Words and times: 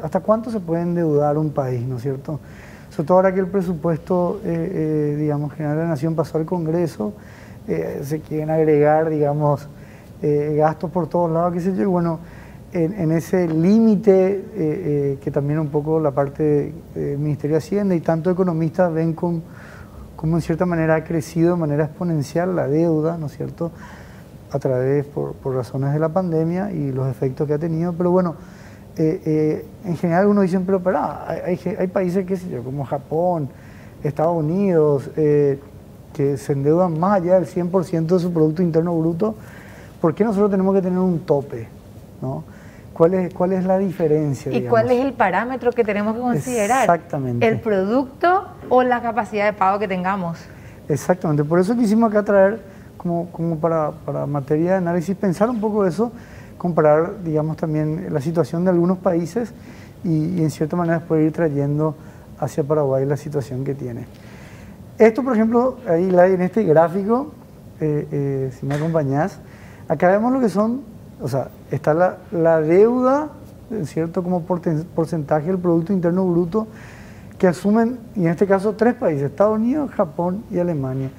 ¿Hasta 0.00 0.20
cuánto 0.20 0.52
se 0.52 0.60
puede 0.60 0.82
endeudar 0.82 1.36
un 1.36 1.50
país, 1.50 1.84
no 1.84 1.96
es 1.96 2.02
cierto? 2.02 2.38
Sobre 2.90 3.08
todo 3.08 3.16
ahora 3.18 3.34
que 3.34 3.40
el 3.40 3.48
presupuesto, 3.48 4.40
eh, 4.44 4.70
eh, 4.72 5.16
digamos, 5.18 5.52
general 5.52 5.78
de 5.78 5.82
la 5.82 5.88
Nación 5.88 6.14
pasó 6.14 6.38
al 6.38 6.46
Congreso, 6.46 7.12
eh, 7.66 8.00
se 8.04 8.20
quieren 8.20 8.50
agregar, 8.50 9.10
digamos, 9.10 9.68
gastos 10.22 10.90
por 10.92 11.08
todos 11.08 11.30
lados, 11.32 11.54
qué 11.54 11.60
sé 11.60 11.74
yo, 11.74 11.82
y 11.82 11.86
bueno, 11.86 12.20
en, 12.72 13.10
ese 13.10 13.48
límite 13.48 15.16
que 15.20 15.30
también 15.30 15.58
un 15.58 15.68
poco 15.70 15.98
la 15.98 16.10
parte 16.10 16.74
del 16.94 17.18
Ministerio 17.18 17.54
de 17.54 17.58
Hacienda 17.58 17.94
y 17.94 18.00
tanto 18.00 18.30
economistas 18.30 18.92
ven 18.92 19.14
con, 19.14 19.42
como 20.14 20.36
en 20.36 20.42
cierta 20.42 20.66
manera 20.66 20.96
ha 20.96 21.04
crecido 21.04 21.54
de 21.54 21.60
manera 21.60 21.86
exponencial 21.86 22.54
la 22.54 22.68
deuda, 22.68 23.16
¿no 23.16 23.26
es 23.26 23.36
cierto?, 23.36 23.72
a 24.52 24.58
través, 24.58 25.06
por, 25.06 25.32
por 25.32 25.54
razones 25.54 25.92
de 25.94 25.98
la 25.98 26.10
pandemia 26.10 26.70
y 26.70 26.92
los 26.92 27.08
efectos 27.08 27.48
que 27.48 27.54
ha 27.54 27.58
tenido, 27.58 27.94
pero 27.94 28.10
bueno, 28.10 28.36
eh, 29.02 29.22
eh, 29.24 29.64
en 29.86 29.96
general 29.96 30.26
uno 30.26 30.42
dice, 30.42 30.60
pero, 30.60 30.78
pero 30.80 30.98
hay, 30.98 31.58
hay, 31.78 31.86
países, 31.86 32.26
qué 32.26 32.36
sé 32.36 32.50
yo, 32.50 32.62
como 32.62 32.84
Japón, 32.84 33.48
Estados 34.04 34.36
Unidos, 34.36 35.08
eh, 35.16 35.58
que 36.12 36.36
se 36.36 36.52
endeudan 36.52 37.00
más 37.00 37.22
allá 37.22 37.40
del 37.40 37.46
100% 37.46 38.06
de 38.06 38.18
su 38.18 38.30
Producto 38.30 38.60
Interno 38.60 38.94
Bruto, 38.98 39.36
¿por 40.02 40.14
qué 40.14 40.22
nosotros 40.22 40.50
tenemos 40.50 40.74
que 40.74 40.82
tener 40.82 40.98
un 40.98 41.20
tope? 41.20 41.66
¿no? 42.20 42.44
¿Cuál, 42.92 43.14
es, 43.14 43.32
¿Cuál 43.32 43.54
es 43.54 43.64
la 43.64 43.78
diferencia? 43.78 44.52
¿Y 44.52 44.64
cuál 44.64 44.90
es 44.90 45.02
el 45.02 45.14
parámetro 45.14 45.72
que 45.72 45.82
tenemos 45.82 46.14
que 46.14 46.20
considerar? 46.20 46.82
Exactamente. 46.82 47.48
¿El 47.48 47.58
producto 47.58 48.48
o 48.68 48.82
la 48.82 49.00
capacidad 49.00 49.46
de 49.46 49.54
pago 49.54 49.78
que 49.78 49.88
tengamos? 49.88 50.38
Exactamente, 50.90 51.42
por 51.42 51.58
eso 51.58 51.74
quisimos 51.74 52.10
acá 52.10 52.22
traer 52.22 52.60
como, 52.98 53.30
como 53.32 53.56
para, 53.56 53.92
para 53.92 54.26
materia 54.26 54.72
de 54.72 54.76
análisis, 54.76 55.16
pensar 55.16 55.48
un 55.48 55.58
poco 55.58 55.86
eso 55.86 56.12
comparar, 56.60 57.22
digamos, 57.24 57.56
también 57.56 58.08
la 58.12 58.20
situación 58.20 58.64
de 58.64 58.70
algunos 58.70 58.98
países 58.98 59.54
y, 60.04 60.42
en 60.42 60.50
cierta 60.50 60.76
manera 60.76 60.98
después 60.98 61.24
ir 61.24 61.32
trayendo 61.32 61.94
hacia 62.38 62.62
Paraguay 62.62 63.06
la 63.06 63.16
situación 63.16 63.64
que 63.64 63.74
tiene. 63.74 64.04
Esto, 64.98 65.24
por 65.24 65.32
ejemplo, 65.32 65.78
ahí 65.88 66.10
en 66.10 66.42
este 66.42 66.62
gráfico, 66.64 67.32
eh, 67.80 68.06
eh, 68.12 68.52
si 68.60 68.66
me 68.66 68.74
acompañás, 68.74 69.38
acá 69.88 70.10
vemos 70.10 70.34
lo 70.34 70.38
que 70.38 70.50
son, 70.50 70.82
o 71.22 71.28
sea, 71.28 71.48
está 71.70 71.94
la, 71.94 72.18
la 72.30 72.60
deuda, 72.60 73.30
¿cierto?, 73.84 74.22
como 74.22 74.42
porcentaje 74.42 75.46
del 75.46 75.58
Producto 75.58 75.94
Interno 75.94 76.26
Bruto 76.26 76.66
que 77.38 77.46
asumen, 77.46 77.98
y 78.14 78.26
en 78.26 78.32
este 78.32 78.46
caso, 78.46 78.74
tres 78.74 78.92
países, 78.92 79.30
Estados 79.30 79.56
Unidos, 79.56 79.90
Japón 79.92 80.44
y 80.50 80.58
Alemania, 80.58 81.10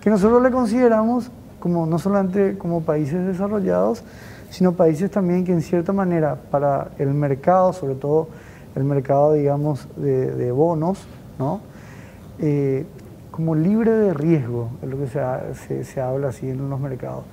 que 0.00 0.08
nosotros 0.08 0.42
le 0.42 0.50
consideramos 0.50 1.30
como 1.60 1.84
no 1.84 1.98
solamente 1.98 2.56
como 2.56 2.80
países 2.80 3.26
desarrollados, 3.26 4.02
sino 4.50 4.72
países 4.72 5.10
también 5.10 5.44
que 5.44 5.52
en 5.52 5.62
cierta 5.62 5.92
manera 5.92 6.36
para 6.50 6.88
el 6.98 7.12
mercado, 7.14 7.72
sobre 7.72 7.94
todo 7.94 8.28
el 8.74 8.84
mercado, 8.84 9.32
digamos, 9.32 9.88
de, 9.96 10.52
bonos, 10.52 11.06
¿no? 11.38 11.60
Eh, 12.38 12.84
como 13.30 13.54
libre 13.54 13.90
de 13.90 14.14
riesgo, 14.14 14.70
es 14.82 14.88
lo 14.88 14.98
que 14.98 15.06
se, 15.08 15.84
se, 15.84 16.00
habla 16.00 16.28
así 16.28 16.48
en 16.48 16.70
los 16.70 16.80
mercados. 16.80 17.24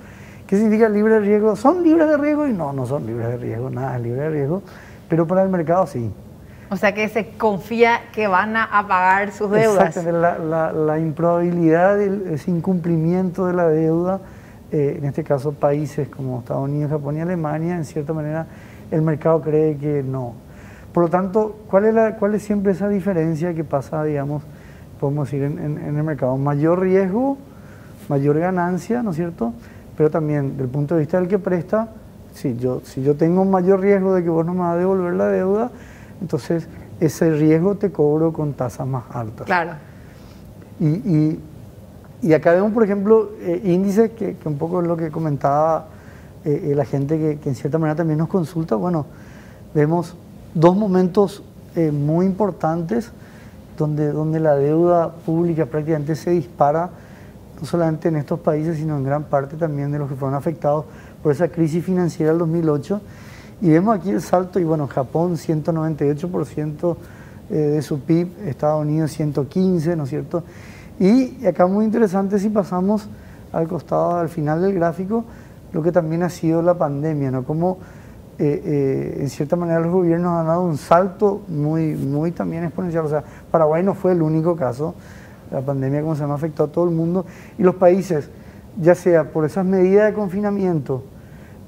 ¿Qué 0.46 0.56
significa 0.56 0.88
libre 0.88 1.14
de 1.14 1.20
riesgo? 1.20 1.56
¿Son 1.56 1.82
libres 1.82 2.08
de 2.08 2.16
riesgo? 2.16 2.46
Y 2.46 2.52
no, 2.52 2.72
no 2.72 2.86
son 2.86 3.06
libres 3.06 3.28
de 3.28 3.36
riesgo, 3.38 3.70
nada 3.70 3.96
es 3.96 4.02
libre 4.02 4.22
de 4.22 4.30
riesgo, 4.30 4.62
pero 5.08 5.26
para 5.26 5.42
el 5.42 5.48
mercado 5.48 5.86
sí. 5.86 6.10
O 6.70 6.76
sea 6.76 6.92
que 6.92 7.08
se 7.08 7.30
confía 7.36 8.00
que 8.12 8.26
van 8.26 8.56
a, 8.56 8.68
pagar 8.88 9.32
sus 9.32 9.50
deudas. 9.50 9.88
Exactamente, 9.88 10.18
la, 10.18 10.38
la, 10.38 10.72
la 10.72 10.98
improbabilidad, 10.98 12.00
ese 12.00 12.50
incumplimiento 12.50 13.46
de 13.46 13.52
la 13.52 13.68
deuda 13.68 14.20
eh, 14.74 14.96
en 14.98 15.04
este 15.04 15.22
caso 15.22 15.52
países 15.52 16.08
como 16.08 16.40
Estados 16.40 16.64
Unidos, 16.64 16.90
Japón 16.90 17.16
y 17.16 17.20
Alemania, 17.20 17.76
en 17.76 17.84
cierta 17.84 18.12
manera 18.12 18.44
el 18.90 19.02
mercado 19.02 19.40
cree 19.40 19.76
que 19.76 20.02
no. 20.02 20.34
Por 20.92 21.04
lo 21.04 21.08
tanto, 21.10 21.58
¿cuál 21.70 21.84
es, 21.84 21.94
la, 21.94 22.16
cuál 22.16 22.34
es 22.34 22.42
siempre 22.42 22.72
esa 22.72 22.88
diferencia 22.88 23.54
que 23.54 23.62
pasa, 23.62 24.02
digamos, 24.02 24.42
podemos 24.98 25.30
decir, 25.30 25.44
en, 25.44 25.78
el 25.78 26.02
mercado? 26.02 26.36
Mayor 26.38 26.80
riesgo, 26.80 27.38
mayor 28.08 28.36
ganancia, 28.40 29.00
¿no 29.04 29.10
es 29.10 29.16
cierto? 29.16 29.52
Pero 29.96 30.10
también, 30.10 30.56
del 30.56 30.66
punto 30.66 30.96
de 30.96 31.02
vista 31.02 31.20
del 31.20 31.28
que 31.28 31.38
presta, 31.38 31.90
si 32.32 32.56
yo, 32.56 32.80
si 32.82 33.00
yo 33.00 33.14
tengo 33.14 33.42
un 33.42 33.52
mayor 33.52 33.78
riesgo 33.78 34.12
de 34.12 34.24
que 34.24 34.28
vos 34.28 34.44
no 34.44 34.54
me 34.54 34.60
vas 34.62 34.74
a 34.74 34.78
devolver 34.78 35.14
la 35.14 35.28
deuda, 35.28 35.70
entonces 36.20 36.66
ese 36.98 37.30
riesgo 37.30 37.76
te 37.76 37.92
cobro 37.92 38.32
con 38.32 38.54
tasas 38.54 38.88
más 38.88 39.04
altas. 39.12 39.46
Claro. 39.46 39.74
y 40.80 40.86
y 40.86 41.40
acá 42.32 42.52
vemos, 42.52 42.72
por 42.72 42.82
ejemplo, 42.82 43.32
eh, 43.40 43.60
índices 43.64 44.12
que, 44.12 44.36
un 44.44 44.56
poco 44.56 44.80
es 44.80 44.86
lo 44.86 44.96
que 44.96 45.10
comentaba 45.10 45.88
eh, 46.44 46.70
eh, 46.70 46.74
la 46.74 46.84
gente 46.84 47.18
que, 47.18 47.48
en 47.48 47.54
cierta 47.54 47.78
manera 47.78 47.96
también 47.96 48.18
nos 48.18 48.28
consulta. 48.28 48.76
Bueno, 48.76 49.06
vemos 49.74 50.14
dos 50.54 50.76
momentos 50.76 51.42
muy 51.76 52.24
importantes 52.24 53.10
donde, 53.76 54.12
donde 54.12 54.38
la 54.38 54.54
deuda 54.54 55.10
pública 55.10 55.66
prácticamente 55.66 56.14
se 56.14 56.30
dispara, 56.30 56.88
no 57.60 57.66
solamente 57.66 58.06
en 58.06 58.16
estos 58.16 58.38
países, 58.38 58.76
sino 58.76 58.96
en 58.96 59.02
gran 59.02 59.24
parte 59.24 59.56
también 59.56 59.90
de 59.90 59.98
los 59.98 60.08
que 60.08 60.14
fueron 60.14 60.36
afectados 60.36 60.84
por 61.20 61.32
esa 61.32 61.48
crisis 61.48 61.84
financiera 61.84 62.30
del 62.30 62.38
2008. 62.38 63.00
Y 63.60 63.70
vemos 63.70 63.96
aquí 63.96 64.10
el 64.10 64.20
salto, 64.20 64.60
y 64.60 64.64
bueno, 64.64 64.86
Japón 64.86 65.34
198% 65.34 66.96
de 67.48 67.82
su 67.82 67.98
PIB, 67.98 68.28
Estados 68.46 68.80
Unidos 68.82 69.18
115%, 69.18 69.96
¿no 69.96 70.04
es 70.04 70.10
cierto? 70.10 70.44
Y 70.98 71.44
acá 71.46 71.66
muy 71.66 71.84
interesante 71.84 72.38
si 72.38 72.48
pasamos 72.48 73.08
al 73.52 73.68
costado, 73.68 74.16
al 74.16 74.28
final 74.28 74.62
del 74.62 74.74
gráfico, 74.74 75.24
lo 75.72 75.82
que 75.82 75.92
también 75.92 76.22
ha 76.22 76.30
sido 76.30 76.62
la 76.62 76.74
pandemia, 76.74 77.30
¿no? 77.30 77.44
Como 77.44 77.78
eh, 78.38 78.62
eh, 78.64 79.18
en 79.20 79.30
cierta 79.30 79.54
manera 79.54 79.78
los 79.78 79.92
gobiernos 79.92 80.32
han 80.32 80.46
dado 80.46 80.62
un 80.62 80.76
salto 80.76 81.42
muy, 81.48 81.94
muy 81.94 82.32
también 82.32 82.64
exponencial. 82.64 83.04
O 83.04 83.08
sea, 83.08 83.22
Paraguay 83.50 83.82
no 83.82 83.94
fue 83.94 84.12
el 84.12 84.22
único 84.22 84.56
caso. 84.56 84.94
La 85.50 85.60
pandemia, 85.60 86.00
como 86.02 86.14
se 86.14 86.22
llama, 86.22 86.34
afectó 86.34 86.64
a 86.64 86.68
todo 86.68 86.84
el 86.84 86.90
mundo. 86.90 87.26
Y 87.58 87.62
los 87.62 87.76
países, 87.76 88.30
ya 88.80 88.94
sea 88.94 89.30
por 89.30 89.44
esas 89.44 89.64
medidas 89.64 90.06
de 90.06 90.14
confinamiento, 90.14 91.04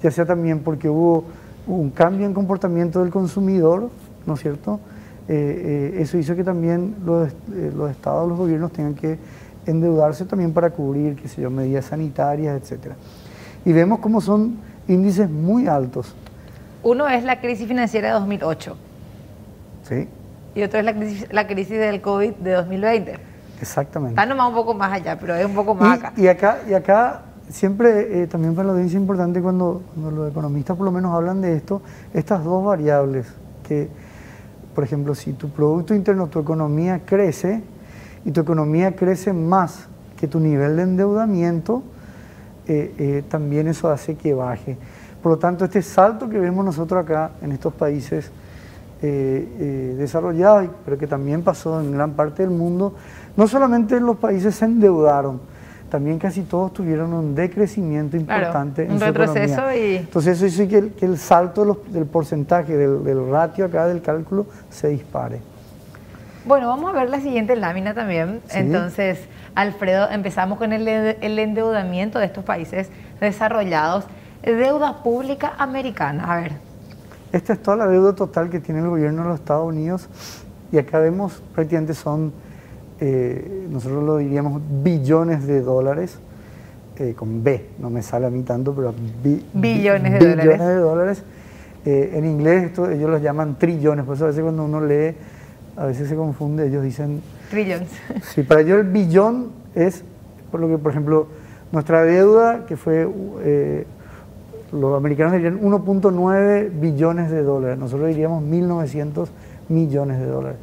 ya 0.02 0.10
sea 0.10 0.24
también 0.24 0.60
porque 0.60 0.88
hubo 0.88 1.24
un 1.66 1.90
cambio 1.90 2.26
en 2.26 2.34
comportamiento 2.34 3.00
del 3.00 3.10
consumidor, 3.10 3.90
¿no 4.24 4.34
es 4.34 4.40
cierto?, 4.40 4.80
eh, 5.28 5.92
eh, 5.96 6.02
eso 6.02 6.18
hizo 6.18 6.36
que 6.36 6.44
también 6.44 6.94
los, 7.04 7.28
eh, 7.28 7.72
los 7.74 7.90
estados, 7.90 8.28
los 8.28 8.38
gobiernos 8.38 8.72
tengan 8.72 8.94
que 8.94 9.18
endeudarse 9.66 10.24
también 10.24 10.52
para 10.52 10.70
cubrir, 10.70 11.16
qué 11.16 11.26
sé 11.26 11.42
yo, 11.42 11.50
medidas 11.50 11.86
sanitarias, 11.86 12.62
etcétera. 12.62 12.94
Y 13.64 13.72
vemos 13.72 13.98
cómo 13.98 14.20
son 14.20 14.58
índices 14.86 15.28
muy 15.28 15.66
altos. 15.66 16.14
Uno 16.84 17.08
es 17.08 17.24
la 17.24 17.40
crisis 17.40 17.66
financiera 17.66 18.08
de 18.08 18.14
2008. 18.14 18.76
Sí. 19.88 20.08
Y 20.54 20.62
otro 20.62 20.78
es 20.78 20.84
la 20.84 20.94
crisis, 20.94 21.26
la 21.32 21.46
crisis 21.48 21.76
del 21.76 22.00
COVID 22.00 22.34
de 22.34 22.52
2020. 22.52 23.18
Exactamente. 23.60 24.12
Está 24.12 24.26
nomás 24.26 24.48
un 24.50 24.54
poco 24.54 24.74
más 24.74 24.92
allá, 24.92 25.18
pero 25.18 25.34
es 25.34 25.44
un 25.44 25.54
poco 25.54 25.74
más 25.74 25.98
acá. 25.98 26.12
Y 26.16 26.28
acá, 26.28 26.58
y 26.68 26.74
acá 26.74 27.22
siempre, 27.48 28.28
también 28.28 28.54
para 28.54 28.66
la 28.66 28.72
audiencia 28.74 28.96
es 28.96 29.02
importante 29.02 29.42
cuando, 29.42 29.82
cuando 29.92 30.12
los 30.12 30.30
economistas 30.30 30.76
por 30.76 30.84
lo 30.84 30.92
menos 30.92 31.12
hablan 31.12 31.40
de 31.40 31.56
esto, 31.56 31.82
estas 32.14 32.44
dos 32.44 32.64
variables 32.64 33.26
que 33.66 33.88
por 34.76 34.84
ejemplo, 34.84 35.14
si 35.14 35.32
tu 35.32 35.48
Producto 35.48 35.94
Interno, 35.94 36.26
tu 36.26 36.38
economía 36.38 37.00
crece 37.06 37.62
y 38.26 38.30
tu 38.30 38.42
economía 38.42 38.94
crece 38.94 39.32
más 39.32 39.86
que 40.18 40.28
tu 40.28 40.38
nivel 40.38 40.76
de 40.76 40.82
endeudamiento, 40.82 41.82
eh, 42.66 42.94
eh, 42.98 43.24
también 43.26 43.68
eso 43.68 43.88
hace 43.88 44.16
que 44.16 44.34
baje. 44.34 44.76
Por 45.22 45.32
lo 45.32 45.38
tanto, 45.38 45.64
este 45.64 45.80
salto 45.80 46.28
que 46.28 46.38
vemos 46.38 46.62
nosotros 46.62 47.02
acá 47.02 47.30
en 47.40 47.52
estos 47.52 47.72
países 47.72 48.30
eh, 49.00 49.94
desarrollados, 49.96 50.68
pero 50.84 50.98
que 50.98 51.06
también 51.06 51.40
pasó 51.40 51.80
en 51.80 51.92
gran 51.92 52.12
parte 52.12 52.42
del 52.42 52.50
mundo, 52.50 52.94
no 53.34 53.48
solamente 53.48 53.98
los 53.98 54.18
países 54.18 54.56
se 54.56 54.66
endeudaron, 54.66 55.40
también 55.96 56.18
casi 56.18 56.42
todos 56.42 56.74
tuvieron 56.74 57.14
un 57.14 57.34
decrecimiento 57.34 58.18
importante 58.18 58.84
en 58.84 58.92
un 58.92 59.00
retroceso 59.00 59.72
y... 59.72 59.96
Entonces 59.96 60.42
eso 60.42 60.62
hizo 60.62 60.68
que 60.94 61.06
el, 61.06 61.16
salto 61.16 61.80
del 61.88 62.04
porcentaje, 62.04 62.76
del, 62.76 63.30
ratio 63.30 63.64
acá 63.64 63.86
del 63.86 64.02
cálculo, 64.02 64.44
se 64.68 64.88
dispare. 64.88 65.40
Bueno, 66.44 66.68
vamos 66.68 66.94
a 66.94 66.98
ver 66.98 67.08
la 67.08 67.18
siguiente 67.18 67.56
lámina 67.56 67.94
también. 67.94 68.42
Entonces, 68.50 69.20
Alfredo, 69.54 70.10
empezamos 70.10 70.58
con 70.58 70.74
el, 70.74 70.86
el, 70.86 71.38
endeudamiento 71.38 72.18
de 72.18 72.26
estos 72.26 72.44
países 72.44 72.90
desarrollados. 73.18 74.04
Deuda 74.42 75.02
pública 75.02 75.54
americana, 75.56 76.30
a 76.30 76.42
ver. 76.42 76.52
Esta 77.32 77.54
es 77.54 77.62
toda 77.62 77.78
la 77.78 77.86
deuda 77.86 78.14
total 78.14 78.50
que 78.50 78.60
tiene 78.60 78.80
el 78.80 78.88
gobierno 78.88 79.22
de 79.22 79.28
los 79.30 79.40
Estados 79.40 79.66
Unidos 79.66 80.10
y 80.70 80.76
acá 80.76 80.98
vemos 80.98 81.42
prácticamente 81.54 81.94
son 81.94 82.34
eh, 83.00 83.66
nosotros 83.70 84.02
lo 84.04 84.16
diríamos 84.16 84.62
billones 84.82 85.46
de 85.46 85.60
dólares, 85.60 86.18
eh, 86.98 87.14
con 87.14 87.44
B, 87.44 87.66
no 87.78 87.90
me 87.90 88.02
sale 88.02 88.26
a 88.26 88.30
mí 88.30 88.42
tanto, 88.42 88.74
pero 88.74 88.94
billones 89.52 90.18
de 90.18 90.34
billones 90.34 90.58
De 90.58 90.74
dólares. 90.76 91.22
Eh, 91.84 92.12
en 92.14 92.24
inglés 92.24 92.64
esto, 92.64 92.90
ellos 92.90 93.10
los 93.10 93.22
llaman 93.22 93.58
trillones, 93.58 94.04
por 94.04 94.16
eso 94.16 94.24
a 94.24 94.28
veces 94.28 94.42
cuando 94.42 94.64
uno 94.64 94.80
lee, 94.80 95.14
a 95.76 95.86
veces 95.86 96.08
se 96.08 96.16
confunde, 96.16 96.66
ellos 96.66 96.82
dicen... 96.82 97.22
Trillones. 97.50 97.90
Sí, 98.22 98.42
para 98.42 98.62
ellos 98.62 98.80
el 98.80 98.86
billón 98.86 99.50
es, 99.74 100.02
por 100.50 100.60
lo 100.60 100.68
que, 100.68 100.78
por 100.78 100.90
ejemplo, 100.90 101.28
nuestra 101.70 102.02
deuda, 102.02 102.64
que 102.66 102.76
fue 102.76 103.06
los 104.72 104.96
americanos 104.96 105.34
dirían 105.34 105.60
1.9 105.60 106.70
billones 106.80 107.30
de 107.30 107.42
dólares, 107.42 107.78
nosotros 107.78 108.08
diríamos 108.08 108.42
1.900 108.42 109.28
millones 109.68 110.18
de 110.18 110.26
dólares. 110.26 110.58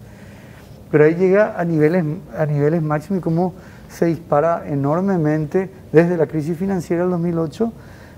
Pero 0.93 1.05
ahí 1.05 1.15
llega 1.15 1.59
a 1.59 1.65
niveles, 1.65 2.05
a 2.37 2.45
niveles 2.45 2.83
máximos 2.83 3.17
y 3.17 3.21
cómo 3.23 3.55
se 3.89 4.05
dispara 4.05 4.61
enormemente 4.67 5.67
desde 5.91 6.15
la 6.15 6.27
crisis 6.27 6.55
financiera 6.55 7.01
del 7.01 7.09
2008, 7.09 7.73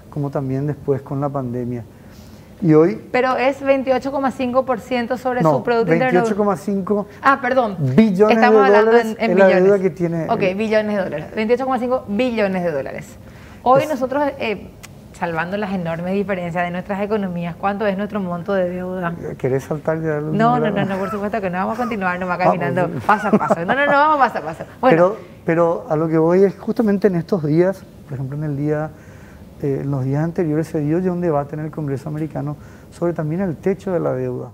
como 0.09 0.29
también 0.29 0.67
después 0.67 1.01
con 1.01 1.21
la 1.21 1.29
pandemia. 1.29 1.85
Y 2.61 2.73
hoy... 2.73 3.01
Pero 3.13 3.37
es 3.37 3.61
28,5% 3.61 5.17
sobre 5.17 5.41
su 5.41 5.63
Producto 5.63 5.93
Interno. 5.93 6.25
28,5 6.25 7.05
ah, 7.21 7.39
perdón. 7.41 7.77
billones 7.79 8.35
Estamos 8.35 8.59
de 8.59 8.65
hablando 8.65 8.91
dólares 8.91 9.15
en, 9.19 9.31
es 9.31 9.35
billones. 9.37 9.55
la 9.55 9.61
deuda 9.61 9.79
que 9.79 9.89
tiene... 9.91 10.25
Ok, 10.29 10.41
billones 10.57 10.97
de 10.97 11.01
dólares. 11.01 11.27
28,5 11.33 12.01
billones 12.09 12.61
de 12.61 12.71
dólares. 12.73 13.07
Hoy 13.63 13.83
nosotros, 13.87 14.21
eh, 14.37 14.67
salvando 15.17 15.57
las 15.57 15.73
enormes 15.73 16.13
diferencias 16.13 16.63
de 16.63 16.71
nuestras 16.71 17.01
economías, 17.01 17.55
¿cuánto 17.55 17.85
es 17.87 17.97
nuestro 17.97 18.19
monto 18.19 18.53
de 18.53 18.69
deuda? 18.69 19.13
¿Querés 19.37 19.63
saltar 19.63 20.01
ya? 20.01 20.19
No, 20.19 20.59
no, 20.59 20.69
no, 20.69 20.85
no, 20.85 20.97
por 20.97 21.09
supuesto 21.09 21.39
que 21.41 21.49
no. 21.49 21.57
Vamos 21.57 21.79
a 21.79 21.83
continuar 21.83 22.19
nomás 22.19 22.37
caminando 22.37 22.89
paso 23.05 23.29
a 23.29 23.31
paso. 23.31 23.65
No, 23.65 23.73
no, 23.73 23.85
no, 23.85 23.91
vamos 23.91 24.17
paso 24.19 24.37
a 24.39 24.41
paso. 24.41 24.63
Bueno. 24.81 24.95
Pero, 24.95 25.17
pero 25.45 25.85
a 25.89 25.95
lo 25.95 26.07
que 26.07 26.17
voy 26.17 26.43
es 26.43 26.55
justamente 26.57 27.07
en 27.07 27.15
estos 27.15 27.43
días, 27.43 27.83
por 28.05 28.13
ejemplo 28.15 28.37
en 28.37 28.43
el 28.43 28.57
día 28.57 28.91
eh, 29.61 29.79
en 29.81 29.91
los 29.91 30.03
días 30.03 30.23
anteriores 30.23 30.67
se 30.67 30.79
dio 30.79 30.99
ya 30.99 31.11
un 31.11 31.21
debate 31.21 31.55
en 31.55 31.61
el 31.61 31.71
Congreso 31.71 32.09
americano 32.09 32.57
sobre 32.91 33.13
también 33.13 33.41
el 33.41 33.55
techo 33.55 33.91
de 33.91 33.99
la 33.99 34.13
deuda. 34.13 34.51